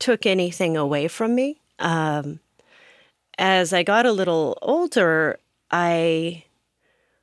took 0.00 0.26
anything 0.26 0.76
away 0.76 1.06
from 1.06 1.36
me. 1.36 1.60
Um, 1.78 2.40
as 3.38 3.72
I 3.72 3.84
got 3.84 4.06
a 4.06 4.12
little 4.12 4.58
older, 4.60 5.38
I 5.70 6.42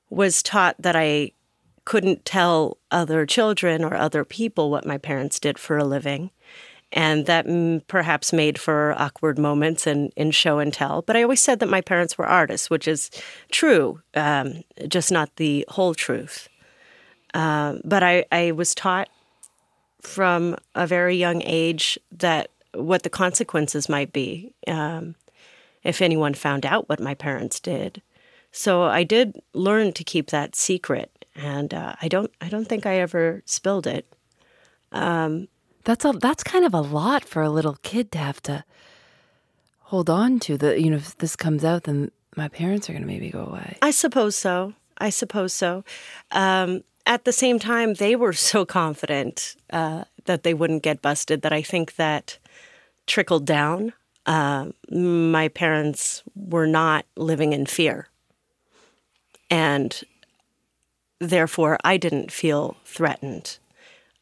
was 0.10 0.42
taught 0.42 0.78
that 0.80 0.96
I 0.96 1.32
couldn't 1.84 2.24
tell 2.24 2.78
other 2.90 3.26
children 3.26 3.84
or 3.84 3.94
other 3.94 4.24
people 4.24 4.72
what 4.72 4.86
my 4.86 4.98
parents 4.98 5.38
did 5.38 5.60
for 5.60 5.78
a 5.78 5.84
living 5.84 6.32
and 6.92 7.26
that 7.26 7.46
perhaps 7.88 8.32
made 8.32 8.58
for 8.58 8.96
awkward 8.98 9.38
moments 9.38 9.86
in, 9.86 10.10
in 10.16 10.32
show 10.32 10.60
and 10.60 10.74
tell. 10.74 11.02
But 11.02 11.18
I 11.18 11.24
always 11.24 11.42
said 11.42 11.60
that 11.60 11.70
my 11.70 11.82
parents 11.82 12.18
were 12.18 12.26
artists, 12.26 12.70
which 12.70 12.88
is 12.88 13.12
true, 13.52 14.02
um, 14.16 14.64
just 14.88 15.12
not 15.12 15.36
the 15.36 15.66
whole 15.70 15.94
truth. 15.94 16.48
Uh, 17.34 17.76
but 17.84 18.04
I, 18.04 18.26
I 18.32 18.52
was 18.52 18.74
taught 18.74 19.10
from 20.02 20.56
a 20.76 20.88
very 20.88 21.18
young 21.18 21.42
age 21.42 22.00
that 22.12 22.50
what 22.74 23.04
the 23.04 23.10
consequences 23.10 23.90
might 23.90 24.14
be 24.14 24.54
um, 24.68 25.16
if 25.84 26.02
anyone 26.02 26.34
found 26.34 26.66
out 26.66 26.88
what 26.88 27.00
my 27.00 27.14
parents 27.14 27.60
did. 27.60 28.02
So 28.52 28.84
I 28.84 29.04
did 29.04 29.42
learn 29.54 29.92
to 29.94 30.04
keep 30.04 30.30
that 30.30 30.56
secret, 30.56 31.26
and 31.36 31.74
uh, 31.74 31.96
I 32.02 32.08
don't 32.08 32.32
I 32.42 32.50
don't 32.50 32.66
think 32.66 32.86
I 32.86 32.96
ever 32.96 33.44
spilled 33.46 33.86
it. 33.86 34.06
Um, 34.92 35.48
that's 35.88 36.04
a 36.04 36.12
that's 36.12 36.44
kind 36.44 36.66
of 36.66 36.74
a 36.74 36.82
lot 36.82 37.24
for 37.24 37.42
a 37.42 37.50
little 37.50 37.78
kid 37.82 38.12
to 38.12 38.18
have 38.18 38.42
to 38.44 38.66
hold 39.84 40.10
on 40.10 40.38
to. 40.42 40.58
The 40.58 40.80
you 40.80 40.92
know 40.92 40.98
if 40.98 41.18
this 41.18 41.38
comes 41.38 41.64
out, 41.64 41.84
then 41.84 42.12
my 42.36 42.50
parents 42.50 42.90
are 42.90 42.94
going 42.94 43.04
to 43.04 43.08
maybe 43.08 43.30
go 43.30 43.46
away. 43.46 43.78
I 43.82 43.92
suppose 43.92 44.36
so. 44.36 44.74
I 44.98 45.10
suppose 45.10 45.54
so. 45.54 45.86
Um, 46.32 46.84
at 47.06 47.24
the 47.24 47.32
same 47.32 47.58
time, 47.58 47.94
they 47.94 48.16
were 48.18 48.34
so 48.52 48.66
confident 48.66 49.56
uh, 49.70 50.04
that 50.26 50.44
they 50.44 50.54
wouldn't 50.54 50.84
get 50.84 51.02
busted 51.02 51.42
that 51.44 51.54
I 51.54 51.62
think 51.62 51.96
that 51.96 52.38
trickled 53.08 53.46
down. 53.46 53.94
uh, 54.26 54.66
my 54.92 55.48
parents 55.48 56.22
were 56.36 56.68
not 56.68 57.06
living 57.16 57.54
in 57.54 57.66
fear. 57.66 58.10
And 59.50 60.04
therefore, 61.20 61.78
I 61.86 61.96
didn't 61.96 62.30
feel 62.30 62.76
threatened. 62.84 63.58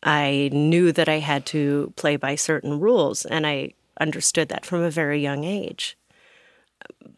I 0.06 0.52
knew 0.54 0.92
that 0.92 1.10
I 1.10 1.18
had 1.18 1.48
to 1.48 1.92
play 1.96 2.16
by 2.16 2.36
certain 2.36 2.80
rules, 2.80 3.26
and 3.26 3.46
I 3.48 3.72
understood 4.00 4.50
that 4.50 4.66
from 4.66 4.84
a 4.84 4.92
very 4.92 5.20
young 5.20 5.44
age. 5.44 5.98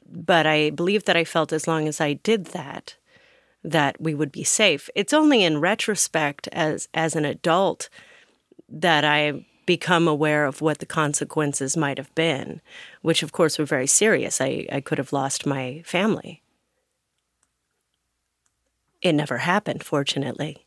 But 0.09 0.47
I 0.47 0.69
believe 0.69 1.03
that 1.03 1.17
I 1.17 1.25
felt 1.25 1.51
as 1.51 1.67
long 1.67 1.87
as 1.87 1.99
I 1.99 2.13
did 2.13 2.45
that, 2.47 2.95
that 3.61 3.99
we 3.99 4.13
would 4.13 4.31
be 4.31 4.45
safe. 4.45 4.89
It's 4.95 5.11
only 5.13 5.43
in 5.43 5.59
retrospect, 5.59 6.47
as 6.53 6.87
as 6.93 7.15
an 7.15 7.25
adult, 7.25 7.89
that 8.69 9.03
I 9.03 9.45
become 9.65 10.07
aware 10.07 10.45
of 10.45 10.61
what 10.61 10.79
the 10.79 10.85
consequences 10.85 11.75
might 11.75 11.97
have 11.97 12.15
been, 12.15 12.61
which 13.01 13.21
of 13.21 13.33
course 13.33 13.59
were 13.59 13.65
very 13.65 13.87
serious. 13.87 14.39
I, 14.39 14.65
I 14.71 14.79
could 14.79 14.97
have 14.97 15.11
lost 15.11 15.45
my 15.45 15.81
family. 15.83 16.41
It 19.01 19.11
never 19.11 19.39
happened, 19.39 19.83
fortunately. 19.83 20.66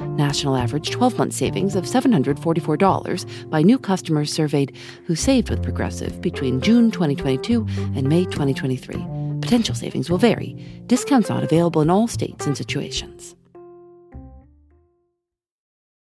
National 0.17 0.57
average 0.57 0.91
12 0.91 1.17
month 1.17 1.33
savings 1.33 1.75
of 1.75 1.85
$744 1.85 3.49
by 3.49 3.61
new 3.61 3.79
customers 3.79 4.31
surveyed 4.31 4.75
who 5.05 5.15
saved 5.15 5.49
with 5.49 5.63
Progressive 5.63 6.21
between 6.21 6.59
June 6.61 6.91
2022 6.91 7.65
and 7.95 8.09
May 8.09 8.25
2023. 8.25 8.95
Potential 9.41 9.73
savings 9.73 10.09
will 10.09 10.17
vary. 10.17 10.83
Discounts 10.87 11.29
not 11.29 11.43
available 11.43 11.81
in 11.81 11.89
all 11.89 12.07
states 12.07 12.45
and 12.45 12.57
situations. 12.57 13.35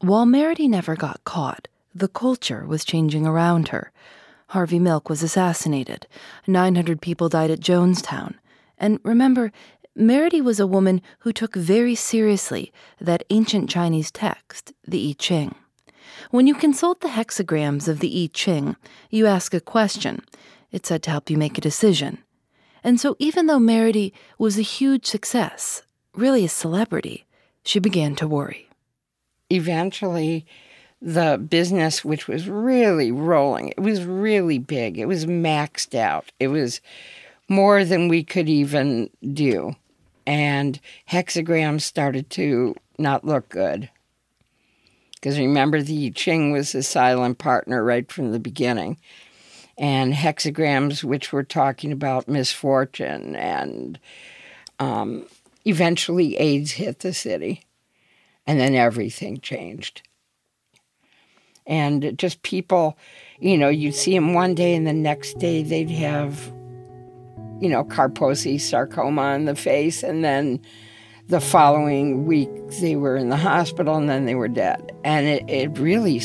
While 0.00 0.26
Meredy 0.26 0.68
never 0.68 0.96
got 0.96 1.24
caught, 1.24 1.68
the 1.94 2.08
culture 2.08 2.66
was 2.66 2.84
changing 2.84 3.26
around 3.26 3.68
her. 3.68 3.92
Harvey 4.48 4.78
Milk 4.78 5.08
was 5.08 5.22
assassinated. 5.22 6.06
900 6.46 7.00
people 7.00 7.28
died 7.28 7.50
at 7.50 7.60
Jonestown. 7.60 8.34
And 8.76 8.98
remember, 9.04 9.52
Meredy 9.96 10.42
was 10.42 10.58
a 10.58 10.66
woman 10.66 11.00
who 11.20 11.32
took 11.32 11.54
very 11.54 11.94
seriously 11.94 12.72
that 13.00 13.22
ancient 13.30 13.70
Chinese 13.70 14.10
text, 14.10 14.72
the 14.86 15.10
I 15.10 15.12
Ching. 15.16 15.54
When 16.30 16.48
you 16.48 16.54
consult 16.54 17.00
the 17.00 17.08
hexagrams 17.08 17.86
of 17.86 18.00
the 18.00 18.24
I 18.24 18.28
Ching, 18.34 18.76
you 19.10 19.26
ask 19.26 19.54
a 19.54 19.60
question. 19.60 20.22
It's 20.72 20.88
said 20.88 21.04
to 21.04 21.10
help 21.10 21.30
you 21.30 21.38
make 21.38 21.56
a 21.56 21.62
decision. 21.62 22.18
And 22.82 23.00
so, 23.00 23.14
even 23.20 23.46
though 23.46 23.60
Meredy 23.60 24.12
was 24.38 24.58
a 24.58 24.62
huge 24.62 25.06
success, 25.06 25.82
really 26.14 26.44
a 26.44 26.48
celebrity, 26.48 27.26
she 27.62 27.78
began 27.78 28.16
to 28.16 28.28
worry 28.28 28.68
eventually 29.54 30.46
the 31.00 31.38
business, 31.38 32.04
which 32.04 32.26
was 32.26 32.48
really 32.48 33.12
rolling, 33.12 33.68
it 33.68 33.80
was 33.80 34.04
really 34.04 34.58
big. 34.58 34.98
It 34.98 35.06
was 35.06 35.26
maxed 35.26 35.94
out. 35.94 36.32
It 36.40 36.48
was 36.48 36.80
more 37.48 37.84
than 37.84 38.08
we 38.08 38.24
could 38.24 38.48
even 38.48 39.10
do. 39.32 39.76
And 40.26 40.80
hexagrams 41.10 41.82
started 41.82 42.30
to 42.30 42.74
not 42.98 43.24
look 43.24 43.50
good. 43.50 43.90
Because 45.12 45.38
remember, 45.38 45.82
the 45.82 46.06
I 46.06 46.10
Ching 46.10 46.52
was 46.52 46.74
a 46.74 46.82
silent 46.82 47.38
partner 47.38 47.84
right 47.84 48.10
from 48.10 48.32
the 48.32 48.38
beginning. 48.38 48.98
And 49.76 50.14
hexagrams, 50.14 51.04
which 51.04 51.32
were 51.32 51.42
talking 51.42 51.92
about 51.92 52.28
misfortune, 52.28 53.34
and 53.34 53.98
um, 54.78 55.26
eventually 55.66 56.36
AIDS 56.36 56.72
hit 56.72 57.00
the 57.00 57.12
city 57.12 57.64
and 58.46 58.60
then 58.60 58.74
everything 58.74 59.40
changed. 59.40 60.02
And 61.66 62.18
just 62.18 62.42
people, 62.42 62.98
you 63.40 63.56
know, 63.56 63.68
you'd 63.68 63.94
see 63.94 64.14
them 64.14 64.34
one 64.34 64.54
day 64.54 64.74
and 64.74 64.86
the 64.86 64.92
next 64.92 65.38
day 65.38 65.62
they'd 65.62 65.90
have, 65.90 66.52
you 67.60 67.70
know, 67.70 67.84
Kaposi 67.84 68.60
sarcoma 68.60 69.22
on 69.22 69.46
the 69.46 69.54
face. 69.54 70.02
And 70.02 70.22
then 70.22 70.60
the 71.28 71.40
following 71.40 72.26
week 72.26 72.50
they 72.80 72.96
were 72.96 73.16
in 73.16 73.30
the 73.30 73.36
hospital 73.36 73.96
and 73.96 74.10
then 74.10 74.26
they 74.26 74.34
were 74.34 74.48
dead. 74.48 74.92
And 75.04 75.26
it, 75.26 75.48
it 75.48 75.78
really, 75.78 76.20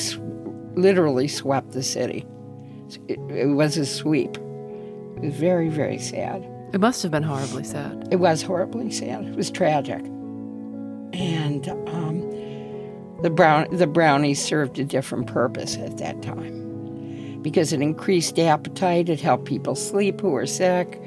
literally 0.76 1.30
swept 1.30 1.72
the 1.72 1.84
city. 1.84 2.26
It, 3.08 3.20
it 3.30 3.54
was 3.54 3.78
a 3.78 3.86
sweep. 3.86 4.36
It 4.36 5.22
was 5.22 5.36
very, 5.36 5.70
very 5.70 6.00
sad. 6.00 6.46
It 6.74 6.82
must 6.82 7.02
have 7.02 7.12
been 7.12 7.24
horribly 7.24 7.64
sad. 7.64 8.10
It 8.12 8.18
was 8.18 8.42
horribly 8.42 8.92
sad. 8.92 9.26
It 9.26 9.36
was 9.36 9.50
tragic 9.50 10.04
and 11.14 11.68
um, 11.88 12.22
the 13.22 13.30
brown 13.30 13.68
the 13.76 13.88
brownies 13.88 14.44
served 14.44 14.80
a 14.80 14.86
different 14.86 15.28
purpose 15.28 15.78
at 15.78 15.98
that 15.98 16.22
time 16.22 17.40
because 17.42 17.74
it 17.74 17.82
increased 17.82 18.38
appetite. 18.40 19.10
It 19.10 19.22
helped 19.22 19.46
people 19.46 19.76
sleep 19.76 20.22
who 20.22 20.32
were 20.32 20.46
sick. 20.46 21.02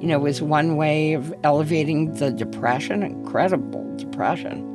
You 0.00 0.06
know, 0.06 0.16
it 0.16 0.22
was 0.22 0.40
one 0.40 0.76
way 0.76 1.12
of 1.12 1.34
elevating 1.44 2.14
the 2.14 2.30
depression, 2.30 3.02
incredible 3.02 3.96
depression. 3.96 4.66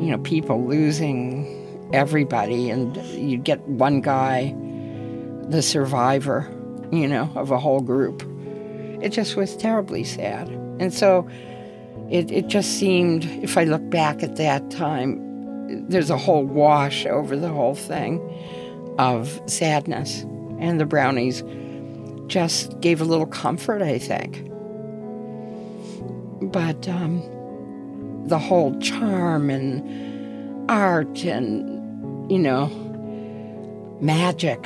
You 0.00 0.10
know, 0.10 0.18
people 0.18 0.66
losing 0.66 1.90
everybody, 1.92 2.68
and 2.68 2.96
you'd 2.96 3.44
get 3.44 3.60
one 3.68 4.00
guy, 4.00 4.54
the 5.48 5.62
survivor, 5.62 6.50
you 6.90 7.06
know, 7.06 7.30
of 7.36 7.50
a 7.52 7.58
whole 7.58 7.80
group. 7.80 8.28
It 9.00 9.10
just 9.10 9.36
was 9.36 9.56
terribly 9.56 10.02
sad. 10.02 10.48
And 10.80 10.92
so 10.92 11.28
it, 12.10 12.30
it 12.30 12.46
just 12.48 12.78
seemed, 12.78 13.24
if 13.42 13.56
I 13.56 13.64
look 13.64 13.88
back 13.90 14.22
at 14.22 14.36
that 14.36 14.70
time, 14.70 15.20
there's 15.88 16.10
a 16.10 16.18
whole 16.18 16.44
wash 16.44 17.06
over 17.06 17.36
the 17.36 17.48
whole 17.48 17.74
thing 17.74 18.20
of 18.98 19.40
sadness. 19.46 20.22
And 20.60 20.78
the 20.78 20.86
brownies 20.86 21.42
just 22.26 22.78
gave 22.80 23.00
a 23.00 23.04
little 23.04 23.26
comfort, 23.26 23.82
I 23.82 23.98
think. 23.98 24.42
But 26.52 26.88
um, 26.88 27.22
the 28.28 28.38
whole 28.38 28.78
charm 28.80 29.50
and 29.50 30.70
art 30.70 31.24
and, 31.24 32.30
you 32.30 32.38
know, 32.38 32.66
magic 34.00 34.62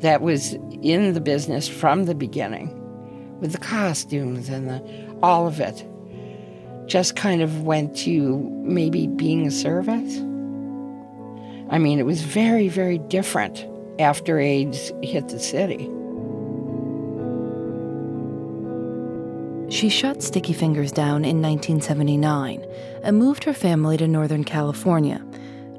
that 0.00 0.22
was 0.22 0.54
in 0.82 1.12
the 1.14 1.20
business 1.20 1.68
from 1.68 2.04
the 2.04 2.14
beginning 2.14 2.76
with 3.40 3.52
the 3.52 3.58
costumes 3.58 4.48
and 4.48 4.68
the, 4.68 5.16
all 5.22 5.46
of 5.46 5.60
it 5.60 5.86
just 6.90 7.14
kind 7.14 7.40
of 7.40 7.62
went 7.62 7.96
to 7.96 8.40
maybe 8.64 9.06
being 9.06 9.46
a 9.46 9.50
service. 9.50 10.18
I 11.70 11.78
mean, 11.78 12.00
it 12.00 12.04
was 12.04 12.22
very, 12.22 12.66
very 12.66 12.98
different 12.98 13.64
after 14.00 14.40
AIDS 14.40 14.92
hit 15.00 15.28
the 15.28 15.38
city. 15.38 15.88
She 19.72 19.88
shut 19.88 20.20
Sticky 20.20 20.52
Fingers 20.52 20.90
down 20.90 21.24
in 21.24 21.40
1979 21.40 22.66
and 23.04 23.16
moved 23.16 23.44
her 23.44 23.54
family 23.54 23.96
to 23.98 24.08
Northern 24.08 24.42
California, 24.42 25.24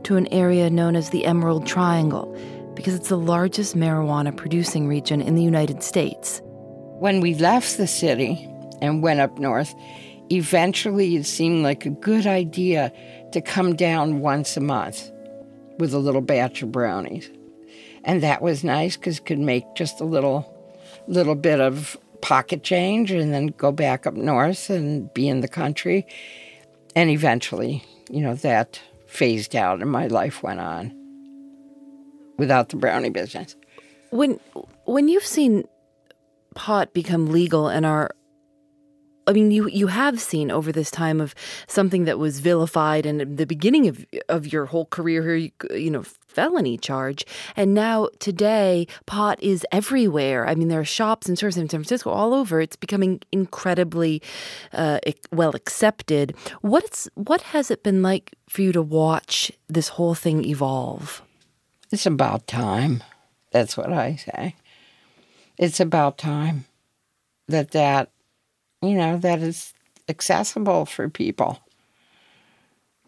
to 0.04 0.16
an 0.16 0.32
area 0.32 0.70
known 0.70 0.96
as 0.96 1.10
the 1.10 1.26
Emerald 1.26 1.68
Triangle, 1.68 2.34
because 2.74 2.96
it's 2.96 3.10
the 3.10 3.18
largest 3.18 3.76
marijuana 3.76 4.36
producing 4.36 4.88
region 4.88 5.22
in 5.22 5.36
the 5.36 5.44
United 5.44 5.84
States. 5.84 6.42
When 6.46 7.20
we 7.20 7.36
left 7.36 7.76
the 7.76 7.88
city 7.88 8.48
and 8.82 9.04
went 9.04 9.20
up 9.20 9.38
north, 9.38 9.76
eventually 10.32 11.16
it 11.16 11.26
seemed 11.26 11.64
like 11.64 11.86
a 11.86 11.90
good 11.90 12.26
idea 12.26 12.92
to 13.34 13.42
come 13.42 13.76
down 13.76 14.20
once 14.20 14.56
a 14.58 14.62
month 14.62 15.12
with 15.78 15.94
a 15.94 16.00
little 16.00 16.22
batch 16.22 16.62
of 16.62 16.72
brownies. 16.72 17.30
And 18.04 18.24
that 18.24 18.42
was 18.42 18.64
nice 18.64 18.98
because 18.98 19.20
could 19.20 19.40
make 19.40 19.64
just 19.76 20.00
a 20.00 20.06
little 20.06 20.48
little 21.08 21.36
bit 21.36 21.60
of 21.60 21.98
pocket 22.22 22.64
change 22.64 23.12
and 23.12 23.34
then 23.34 23.48
go 23.48 23.72
back 23.72 24.06
up 24.06 24.14
north 24.14 24.70
and 24.70 25.12
be 25.14 25.28
in 25.28 25.42
the 25.42 25.48
country. 25.48 26.06
And 26.96 27.10
eventually, 27.10 27.84
you 28.10 28.22
know, 28.22 28.36
that 28.36 28.80
phased 29.08 29.56
out 29.56 29.82
and 29.82 29.92
my 29.92 30.08
life 30.08 30.44
went 30.44 30.60
on 30.60 30.94
without 32.38 32.70
the 32.70 32.76
brownie 32.76 33.10
business. 33.10 33.56
When 34.10 34.40
when 34.86 35.08
you've 35.08 35.26
seen 35.26 35.66
pot 36.56 36.94
become 36.94 37.28
legal 37.28 37.68
and 37.68 37.86
our 37.86 38.12
I 39.32 39.34
mean, 39.34 39.50
you 39.50 39.70
you 39.70 39.88
have 39.88 40.20
seen 40.20 40.52
over 40.52 40.74
this 40.74 40.92
time 40.92 41.22
of 41.22 41.34
something 41.66 42.04
that 42.04 42.20
was 42.20 42.42
vilified 42.42 43.06
and 43.06 43.38
the 43.38 43.46
beginning 43.46 43.88
of 43.88 44.06
of 44.28 44.52
your 44.52 44.66
whole 44.66 44.88
career 44.88 45.24
here, 45.24 45.36
you, 45.38 45.52
you, 45.74 45.90
know, 45.90 46.04
felony 46.04 46.78
charge, 46.78 47.26
and 47.56 47.74
now 47.74 48.10
today 48.20 48.88
pot 49.06 49.42
is 49.42 49.66
everywhere. 49.72 50.46
I 50.46 50.56
mean, 50.56 50.68
there 50.68 50.82
are 50.82 50.86
shops 50.86 51.30
and 51.30 51.38
stores 51.38 51.56
in 51.56 51.70
San 51.70 51.80
Francisco 51.80 52.10
all 52.10 52.34
over. 52.34 52.60
It's 52.60 52.76
becoming 52.76 53.22
incredibly 53.32 54.22
uh, 54.74 55.00
well 55.32 55.56
accepted. 55.56 56.36
What's 56.60 57.08
what 57.16 57.42
has 57.54 57.72
it 57.72 57.84
been 57.84 58.02
like 58.02 58.34
for 58.50 58.64
you 58.64 58.74
to 58.74 58.82
watch 58.82 59.50
this 59.70 59.88
whole 59.96 60.14
thing 60.14 60.44
evolve? 60.44 61.22
It's 61.90 62.06
about 62.06 62.48
time. 62.48 63.02
That's 63.52 63.78
what 63.78 63.94
I 63.94 64.18
say. 64.18 64.56
It's 65.58 65.80
about 65.80 66.18
time 66.18 66.66
that 67.48 67.72
that 67.72 68.10
you 68.82 68.96
know, 68.96 69.18
that 69.18 69.40
is 69.40 69.74
accessible 70.10 70.86
for 70.86 71.10
people. 71.10 71.60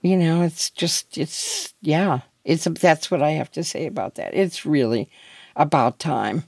You 0.02 0.18
know, 0.18 0.42
it's 0.42 0.70
just, 0.70 1.18
it's, 1.18 1.74
yeah, 1.82 2.22
it's, 2.44 2.66
that's 2.66 3.10
what 3.10 3.22
I 3.22 3.32
have 3.32 3.52
to 3.52 3.64
say 3.64 3.86
about 3.86 4.16
that. 4.16 4.34
It's 4.34 4.66
really 4.66 5.10
about 5.56 6.00
time. 6.00 6.44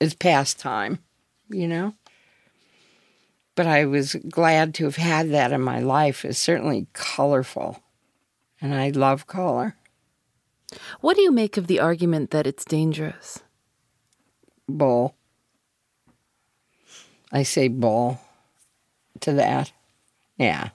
It's 0.00 0.14
past 0.14 0.58
time, 0.58 0.98
you 1.48 1.66
know? 1.66 1.94
But 3.56 3.66
I 3.66 3.86
was 3.86 4.14
glad 4.28 4.74
to 4.74 4.84
have 4.84 4.96
had 4.96 5.30
that 5.30 5.52
in 5.52 5.60
my 5.60 5.80
life. 5.80 6.24
It's 6.24 6.38
certainly 6.38 6.86
colorful, 6.92 7.82
and 8.60 8.72
I 8.72 8.90
love 8.90 9.26
color. 9.26 9.74
What 11.00 11.16
do 11.16 11.22
you 11.22 11.32
make 11.32 11.56
of 11.56 11.66
the 11.66 11.80
argument 11.80 12.30
that 12.30 12.46
it's 12.46 12.64
dangerous? 12.64 13.40
Bull. 14.68 15.16
I 17.32 17.42
say 17.42 17.68
bull 17.68 18.20
to 19.20 19.32
that. 19.34 19.72
Yeah. 20.36 20.70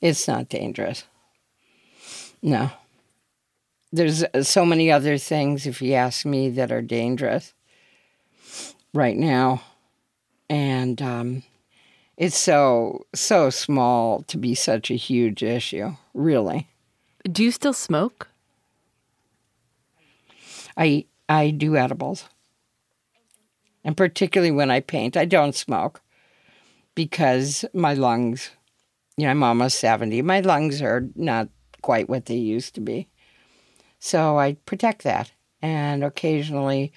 It's 0.00 0.26
not 0.26 0.48
dangerous. 0.48 1.04
No. 2.42 2.70
There's 3.92 4.24
uh, 4.24 4.42
so 4.42 4.64
many 4.64 4.90
other 4.90 5.18
things, 5.18 5.66
if 5.66 5.82
you 5.82 5.94
ask 5.94 6.24
me, 6.24 6.48
that 6.50 6.72
are 6.72 6.82
dangerous 6.82 7.52
right 8.94 9.16
now. 9.16 9.62
And 10.48 11.00
um, 11.02 11.42
it's 12.16 12.38
so, 12.38 13.06
so 13.14 13.50
small 13.50 14.22
to 14.22 14.38
be 14.38 14.54
such 14.54 14.90
a 14.90 14.96
huge 14.96 15.42
issue, 15.42 15.94
really. 16.14 16.68
Do 17.30 17.44
you 17.44 17.50
still 17.50 17.72
smoke? 17.72 18.28
I, 20.76 21.04
I 21.28 21.50
do 21.50 21.76
edibles 21.76 22.24
and 23.84 23.96
particularly 23.96 24.50
when 24.50 24.70
I 24.70 24.80
paint. 24.80 25.16
I 25.16 25.24
don't 25.24 25.54
smoke 25.54 26.00
because 26.94 27.64
my 27.72 27.94
lungs, 27.94 28.50
you 29.16 29.24
know, 29.24 29.30
I'm 29.30 29.42
almost 29.42 29.78
70. 29.78 30.22
My 30.22 30.40
lungs 30.40 30.82
are 30.82 31.08
not 31.14 31.48
quite 31.82 32.08
what 32.08 32.26
they 32.26 32.36
used 32.36 32.74
to 32.74 32.80
be. 32.80 33.08
So 33.98 34.38
I 34.38 34.54
protect 34.64 35.02
that 35.04 35.32
and 35.62 36.02
occasionally 36.04 36.92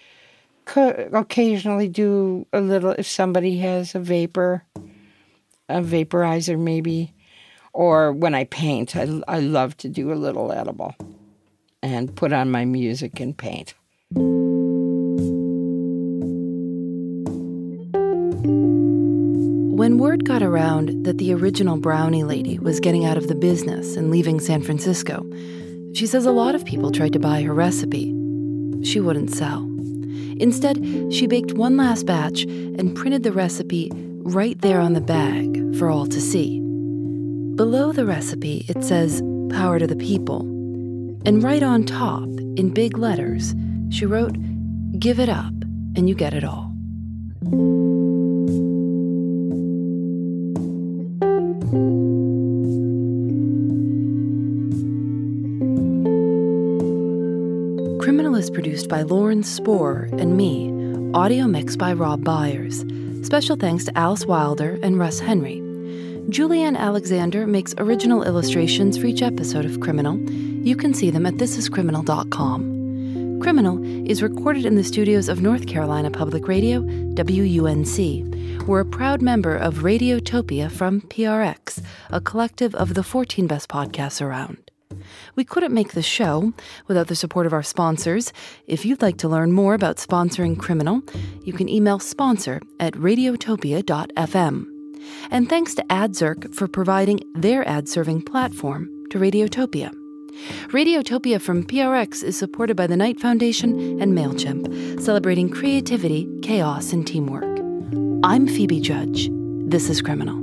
occasionally 0.76 1.90
do 1.90 2.48
a 2.54 2.62
little 2.62 2.92
if 2.92 3.06
somebody 3.06 3.58
has 3.58 3.96
a 3.96 4.00
vapor 4.00 4.64
a 5.68 5.82
vaporizer 5.82 6.58
maybe 6.58 7.14
or 7.74 8.14
when 8.14 8.34
I 8.34 8.46
paint 8.46 8.96
I, 8.96 9.22
I 9.28 9.40
love 9.40 9.76
to 9.78 9.90
do 9.90 10.14
a 10.14 10.16
little 10.16 10.54
edible 10.54 10.96
and 11.82 12.16
put 12.16 12.32
on 12.32 12.50
my 12.50 12.64
music 12.64 13.20
and 13.20 13.38
paint. 13.38 13.74
Word 20.14 20.26
got 20.26 20.44
around 20.44 21.06
that 21.06 21.18
the 21.18 21.34
original 21.34 21.76
brownie 21.76 22.24
lady 22.24 22.60
was 22.60 22.80
getting 22.80 23.04
out 23.04 23.18
of 23.18 23.28
the 23.28 23.34
business 23.34 23.96
and 23.96 24.12
leaving 24.12 24.40
San 24.40 24.62
Francisco, 24.62 25.26
she 25.96 26.06
says 26.06 26.28
a 26.28 26.32
lot 26.32 26.54
of 26.54 26.64
people 26.64 26.92
tried 26.92 27.14
to 27.14 27.18
buy 27.18 27.42
her 27.42 27.52
recipe. 27.52 28.14
She 28.84 29.00
wouldn't 29.00 29.34
sell. 29.34 29.64
Instead, 30.38 30.78
she 31.12 31.26
baked 31.26 31.54
one 31.54 31.78
last 31.78 32.06
batch 32.06 32.44
and 32.44 32.96
printed 32.96 33.24
the 33.24 33.32
recipe 33.32 33.90
right 34.18 34.62
there 34.62 34.80
on 34.80 34.94
the 34.94 35.02
bag 35.02 35.76
for 35.80 35.90
all 35.90 36.06
to 36.06 36.22
see. 36.22 36.60
Below 37.56 37.92
the 37.92 38.06
recipe, 38.06 38.68
it 38.70 38.84
says, 38.84 39.20
Power 39.50 39.80
to 39.80 39.88
the 39.88 39.96
People. 39.96 40.42
And 41.26 41.42
right 41.42 41.64
on 41.64 41.86
top, 41.86 42.30
in 42.56 42.72
big 42.72 43.00
letters, 43.00 43.56
she 43.90 44.06
wrote, 44.06 44.38
Give 45.00 45.20
it 45.20 45.30
up 45.30 45.56
and 45.96 46.08
you 46.08 46.14
get 46.14 46.36
it 46.36 46.44
all. 46.44 46.73
By 58.94 59.02
Lauren 59.02 59.42
Spohr 59.42 60.08
and 60.20 60.38
me, 60.38 60.70
audio 61.16 61.48
mix 61.48 61.76
by 61.76 61.94
Rob 61.94 62.24
Byers. 62.24 62.86
Special 63.24 63.56
thanks 63.56 63.86
to 63.86 63.98
Alice 63.98 64.28
Wilder 64.28 64.78
and 64.84 65.00
Russ 65.00 65.18
Henry. 65.18 65.64
Julienne 66.30 66.76
Alexander 66.76 67.48
makes 67.48 67.74
original 67.80 68.22
illustrations 68.22 68.96
for 68.96 69.08
each 69.08 69.24
episode 69.24 69.66
of 69.66 69.80
Criminal. 69.80 70.20
You 70.30 70.76
can 70.76 70.94
see 70.94 71.10
them 71.10 71.26
at 71.26 71.38
thisiscriminal.com. 71.38 73.40
Criminal 73.42 73.84
is 74.08 74.22
recorded 74.22 74.64
in 74.64 74.76
the 74.76 74.84
studios 74.84 75.28
of 75.28 75.42
North 75.42 75.66
Carolina 75.66 76.12
Public 76.12 76.48
Radio, 76.48 76.82
WUNC. 76.82 78.62
We're 78.68 78.82
a 78.82 78.86
proud 78.86 79.24
member 79.24 79.56
of 79.56 79.78
Radiotopia 79.78 80.72
from 80.72 81.02
PRX, 81.02 81.82
a 82.12 82.22
collective 82.22 82.76
of 82.76 82.94
the 82.94 83.02
14 83.02 83.48
best 83.48 83.70
podcasts 83.70 84.22
around. 84.22 84.70
We 85.36 85.44
couldn't 85.44 85.74
make 85.74 85.94
the 85.94 86.02
show 86.02 86.54
without 86.88 87.08
the 87.08 87.16
support 87.16 87.46
of 87.46 87.54
our 87.54 87.64
sponsors. 87.64 88.34
If 88.68 88.86
you'd 88.86 89.02
like 89.02 89.18
to 89.18 89.30
learn 89.30 89.52
more 89.52 89.74
about 89.74 89.98
sponsoring 89.98 90.58
Criminal, 90.58 91.02
you 91.44 91.54
can 91.54 91.70
email 91.70 92.00
sponsor 92.00 92.62
at 92.80 92.94
radiotopia.fm. 92.94 94.66
And 95.32 95.50
thanks 95.50 95.76
to 95.76 95.84
AdZerk 95.90 96.54
for 96.56 96.68
providing 96.68 97.20
their 97.36 97.68
ad 97.68 97.90
serving 97.90 98.24
platform 98.24 98.90
to 99.10 99.20
Radiotopia. 99.20 99.92
Radiotopia 100.70 101.40
from 101.40 101.64
PRX 101.64 102.24
is 102.24 102.38
supported 102.38 102.76
by 102.76 102.88
the 102.88 102.98
Knight 102.98 103.20
Foundation 103.20 104.02
and 104.02 104.14
MailChimp, 104.18 105.02
celebrating 105.02 105.50
creativity, 105.50 106.28
chaos, 106.42 106.92
and 106.92 107.06
teamwork. 107.06 107.60
I'm 108.24 108.48
Phoebe 108.48 108.80
Judge. 108.80 109.30
This 109.66 109.90
is 109.90 110.02
Criminal. 110.02 110.43